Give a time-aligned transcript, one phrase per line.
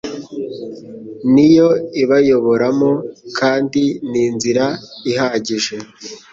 [1.33, 1.67] ni yo
[2.01, 2.91] ibayoboramo,
[3.37, 4.65] kandi ni inzira
[5.11, 5.75] ihagije